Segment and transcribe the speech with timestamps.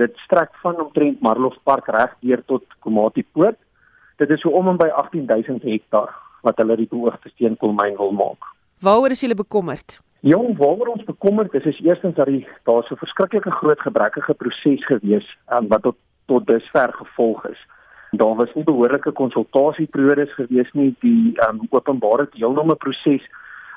[0.00, 3.58] Dit strek van omtrent Marlof Park reg deur tot Komati Poort.
[4.16, 6.14] Dit is so om en by 18000 hektaar
[6.46, 8.46] wat hulle die beoogde steenkoolmyn wil maak.
[8.80, 9.98] Waaroor is julle bekommerd?
[10.24, 14.86] Jong, waaroor ons bekommerd is is eerstens dat die daar so verskriklike groot gebrekkige proses
[14.88, 15.96] gewees um, wat tot
[16.30, 17.60] tot dusver gevolg is.
[18.10, 23.24] Daar was nie behoorlike konsultasieperiodes gewees nie, die um, openbare deelname proses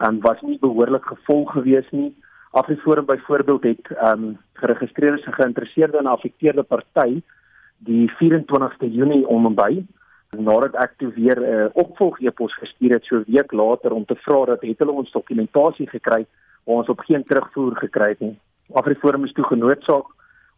[0.00, 2.12] um, was nie behoorlik gevolg gewees nie.
[2.56, 7.20] Afriforum byvoorbeeld het um, geregistreerde se geïnteresseerde en affekteerde party
[7.78, 9.72] die 24ste Junie om en by
[10.36, 14.04] nadat ek toe weer 'n uh, opvolg e-pos gestuur het so 'n week later om
[14.04, 16.26] te vra dat het hulle ons dokumentasie gekry
[16.64, 18.38] waar ons op geen terugvoer gekry het nie.
[18.72, 20.06] Afriforum is toe genoodsaak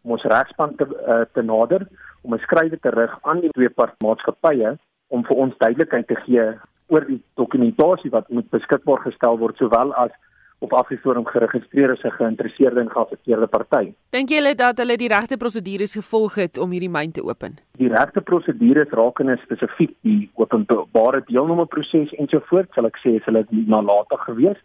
[0.01, 1.87] om ons regspan te uh, te nader
[2.21, 4.77] om 'n skrywe te rig aan die twee partmaatskappye
[5.07, 6.47] om vir ons duidelikheid te gee
[6.87, 10.11] oor die dokumentasie wat moet beskikbaar gestel word sowel as
[10.59, 13.93] of Afriforum geregistreer as 'n geïnteresseerde en geaffekteerde party.
[14.09, 17.59] Dink julle dat hulle die regte prosedures gevolg het om hierdie myn te open?
[17.77, 24.19] Die regte prosedures rakende spesifiek die openbare deelnameproses ensovoorts, sal ek sê is hulle nalatig
[24.19, 24.63] geweest.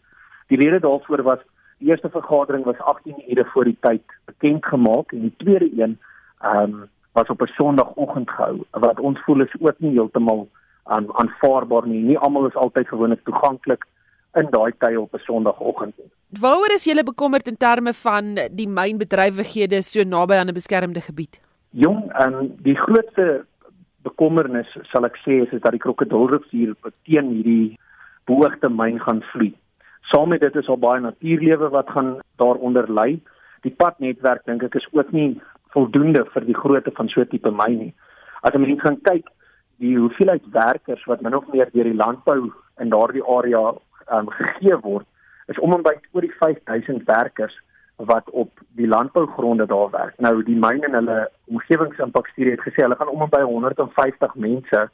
[0.49, 1.39] Die rede daarvoor was
[1.79, 5.99] die eerste vergadering was 18 ure voor die tyd bekend gemaak en die tweede een
[6.41, 10.49] ehm um, was op 'n Sondagoggend gehou wat ons voel is ook nie heeltemal
[10.83, 12.03] aan um, aanvaarbaar nie.
[12.03, 13.87] Nie almal is altyd gewoonlik toeganklik
[14.35, 15.95] in daai tye op 'n Sondagoggend.
[16.41, 21.41] Waaroor is julle bekommerd in terme van die mynbedrywighede so naby aan 'n beskermde gebied?
[21.71, 23.45] Jong, en um, die grootste
[24.03, 27.79] bekommernis sal ek sê is, is dat die krokodilrivier teen hierdie
[28.27, 29.53] beoogde myn gaan vloei.
[30.11, 33.19] Saam met dit is al baie natuurlewe wat gaan daaronder lê.
[33.63, 35.41] Die padnetwerk dink ek is ook nie
[35.75, 37.95] voldoende vir die grootte van so 'n tipe myn nie.
[38.43, 39.27] As jy mens gaan kyk
[39.83, 43.75] die hoeveelheid werkers wat min of meer deur die landbou in daardie area
[44.13, 45.07] um, gegee word
[45.47, 47.57] is om en by oor die 5000 werkers
[47.97, 50.19] wat op die landbougronde daar werk.
[50.19, 54.89] Nou die myne en hulle omgewingsimpakstudie het gesê hulle gaan om en by 150 mense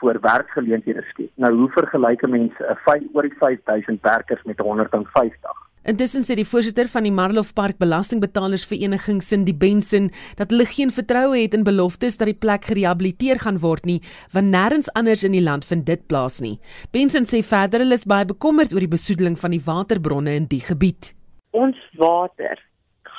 [0.00, 1.30] voor werkgeleenthede skep.
[1.34, 5.63] Nou hoe vergelyk 'n mens 'n oor die 5000 werkers met 150?
[5.84, 10.06] Intussen sê die voorsitter van die Marlof Park Belastingbetalersvereniging Cindy Benson
[10.38, 13.98] dat hulle geen vertroue het in beloftes dat die plek gerehabiliteer gaan word nie,
[14.32, 16.56] want nêrens anders in die land vind dit plaas nie.
[16.96, 20.62] Benson sê verder hulle is baie bekommerd oor die besoedeling van die waterbronne in die
[20.64, 21.12] gebied.
[21.52, 22.56] Ons water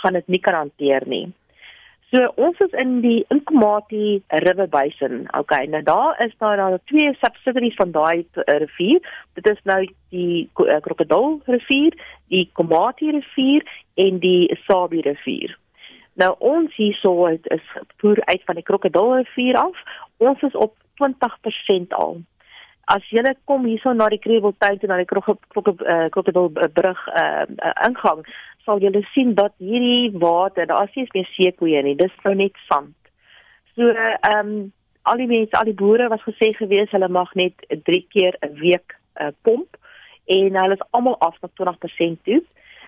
[0.01, 1.27] gaan dit nie kan hanteer nie.
[2.13, 5.25] So ons is in die Inkomati River Basin.
[5.33, 9.01] Okay, nou daar is daar daar twee subsidiaries van daai rivier.
[9.33, 9.79] Dit is nou
[10.13, 15.57] die uh, Krokodil rivier, die Komati rivier en die Sabi rivier.
[16.13, 19.83] Nou ons hierso is voer uit van die Krokodil rivier af.
[20.17, 22.21] Ons is op 20% al.
[22.85, 27.73] As jy kom hierso na die Kreebeltuin en na die Krokodil uh, brug uh, uh,
[27.87, 28.21] ingang,
[28.65, 32.57] sal julle sien dat hierdie water, daar is nie meer seekoeie nie, dis nou net
[32.69, 32.95] sand.
[33.75, 34.73] So ehm um,
[35.05, 38.55] al die mense, al die boere was gesê gewees hulle mag net 3 keer 'n
[38.61, 39.77] week uh, pomp
[40.25, 42.41] en hulle is almal af na 20% toe.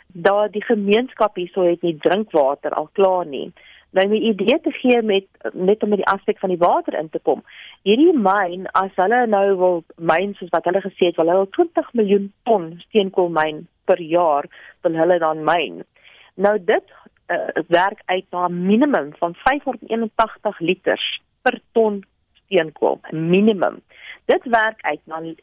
[0.08, 3.52] Daar die gemeenskap hierso het nie drinkwater al klaar nie.
[3.96, 7.10] Nou my idee te gee met net om met die aspek van die water in
[7.10, 7.44] te kom.
[7.88, 11.94] Hierdie myn as hulle nou wil myn soos wat hulle gesê het, wil hulle 20
[11.94, 14.50] miljoen ton steenkoolmyn per jaar
[14.84, 15.84] wil hulle dan myn.
[16.36, 16.94] Nou dit
[17.32, 22.06] uh, werk uit na 'n minimum van 581 liters per ton
[22.44, 23.82] steenkool, minimum.
[24.26, 25.34] Dit werk uit na 11.62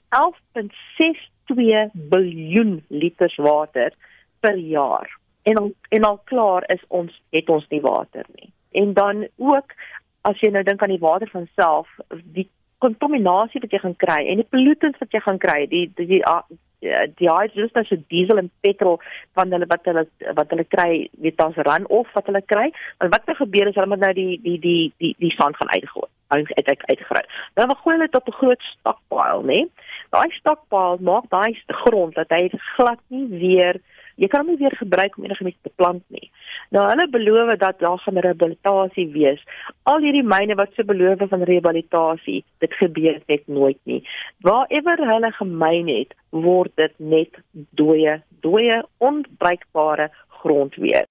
[1.92, 3.92] biljoen liters water
[4.40, 5.18] per jaar.
[5.44, 8.50] En al, en al klaar is ons het ons nie water nie.
[8.80, 9.74] En dan ook
[10.24, 11.88] as jy nou dink aan die water van self,
[12.36, 12.48] die
[12.84, 16.22] kontaminasie wat jy gaan kry en die pollutants wat jy gaan kry, die die, die
[16.84, 18.98] Ja, die hydrogen is so diesel en petrol
[19.38, 20.02] van hulle wat hulle
[20.36, 22.66] wat hulle kry weet as run off wat hulle kry
[23.00, 25.72] en wat er gebeur is hulle moet nou die die die die die sand gaan
[25.72, 27.22] uitgooi uit uit uitgry.
[27.56, 29.60] Nou we gooi hulle tot 'n groot stockpile, né?
[30.12, 33.80] Daai stockpile maak daai grond dat hy glad nie weer
[34.16, 36.30] jy kan hom nie weer gebruik om enigiets te plant nie.
[36.74, 39.42] Nou hulle beloof dat daar gaan rehabilitasie wees.
[39.90, 44.02] Al hierdie myne wat se beloof van rehabilitasie, dit gebeur net nooit nie.
[44.46, 47.42] Waarever hulle gemyn het, word dit net
[47.78, 51.06] dooie, dooie onbruikbare grond weer.